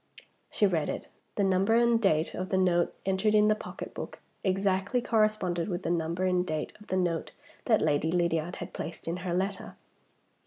[0.49, 1.09] She read it.
[1.35, 5.91] The number and date of the note entered in the pocketbook exactly corresponded with the
[5.91, 7.33] number and date of the note
[7.65, 9.75] that Lady Lydiard had placed in her letter.